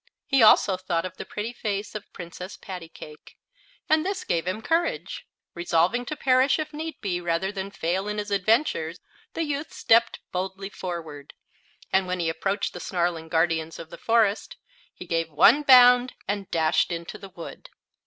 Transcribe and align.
He 0.25 0.41
also 0.41 0.77
thought 0.77 1.05
of 1.05 1.17
the 1.17 1.25
pretty 1.25 1.53
face 1.53 1.93
of 1.93 2.11
Princess 2.11 2.57
Pattycake, 2.57 3.37
and 3.87 4.03
this 4.03 4.23
gave 4.23 4.47
him 4.47 4.63
courage. 4.63 5.27
Resolving 5.53 6.07
to 6.07 6.15
perish, 6.15 6.57
if 6.57 6.73
need 6.73 6.99
be, 7.01 7.21
rather 7.21 7.51
than 7.51 7.69
fail 7.69 8.07
in 8.07 8.17
his 8.17 8.31
adventure, 8.31 8.93
the 9.35 9.43
youth 9.43 9.71
stepped 9.71 10.17
boldly 10.31 10.69
forward, 10.69 11.35
and 11.93 12.07
when 12.07 12.19
he 12.19 12.29
approached 12.29 12.73
the 12.73 12.79
snarling 12.79 13.27
guardians 13.29 13.77
of 13.77 13.91
the 13.91 13.95
forest 13.99 14.57
he 14.91 15.05
gave 15.05 15.29
one 15.29 15.61
bound 15.61 16.15
and 16.27 16.49
dashed 16.49 16.91
into 16.91 17.19
the 17.19 17.29
wood. 17.29 17.69